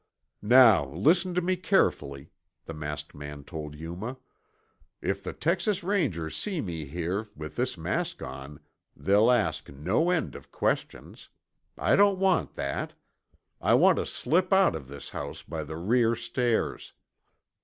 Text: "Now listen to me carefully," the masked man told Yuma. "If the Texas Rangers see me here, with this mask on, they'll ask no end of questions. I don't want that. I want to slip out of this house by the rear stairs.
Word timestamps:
"Now 0.41 0.87
listen 0.91 1.35
to 1.35 1.41
me 1.41 1.55
carefully," 1.55 2.31
the 2.65 2.73
masked 2.73 3.13
man 3.13 3.43
told 3.43 3.75
Yuma. 3.75 4.17
"If 4.99 5.23
the 5.23 5.31
Texas 5.31 5.83
Rangers 5.83 6.35
see 6.35 6.59
me 6.59 6.85
here, 6.85 7.27
with 7.35 7.55
this 7.55 7.77
mask 7.77 8.23
on, 8.23 8.59
they'll 8.97 9.29
ask 9.29 9.69
no 9.69 10.09
end 10.09 10.33
of 10.33 10.51
questions. 10.51 11.29
I 11.77 11.95
don't 11.95 12.17
want 12.17 12.55
that. 12.55 12.93
I 13.61 13.75
want 13.75 13.97
to 13.99 14.07
slip 14.07 14.51
out 14.51 14.73
of 14.75 14.87
this 14.87 15.09
house 15.09 15.43
by 15.43 15.63
the 15.63 15.77
rear 15.77 16.15
stairs. 16.15 16.93